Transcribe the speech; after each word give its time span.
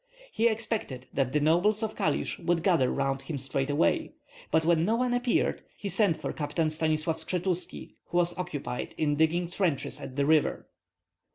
He 0.31 0.47
expected 0.47 1.05
that 1.13 1.31
the 1.31 1.39
nobles 1.39 1.83
of 1.83 1.95
Kalisk 1.95 2.39
would 2.39 2.63
gather 2.63 2.89
round 2.91 3.21
him 3.21 3.37
straightway; 3.37 4.13
but 4.49 4.65
when 4.65 4.83
no 4.83 4.95
one 4.95 5.13
appeared 5.13 5.61
he 5.77 5.89
sent 5.89 6.17
for 6.17 6.33
Captain 6.33 6.71
Stanislav 6.71 7.17
Skshetuski, 7.17 7.93
who 8.05 8.17
was 8.17 8.35
occupied 8.35 8.95
in 8.97 9.15
digging 9.15 9.47
trenches 9.47 10.01
at 10.01 10.15
the 10.15 10.25
river. 10.25 10.65